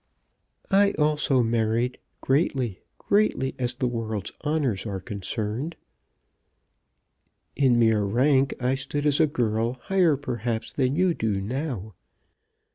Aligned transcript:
"I 0.71 0.93
also 0.93 1.43
married 1.43 1.99
greatly; 2.21 2.79
greatly, 2.97 3.53
as 3.59 3.75
the 3.75 3.87
world's 3.87 4.31
honours 4.43 4.87
are 4.87 4.99
concerned. 4.99 5.75
In 7.55 7.77
mere 7.77 8.01
rank 8.01 8.55
I 8.59 8.73
stood 8.73 9.05
as 9.05 9.19
a 9.19 9.27
girl 9.27 9.73
higher 9.73 10.17
perhaps 10.17 10.71
than 10.71 10.95
you 10.95 11.13
do 11.13 11.39
now. 11.39 11.93